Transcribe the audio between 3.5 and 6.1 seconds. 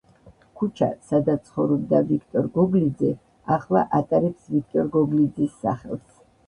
ახლა ატარებს ვიქტორ გოგლიძის სახელს.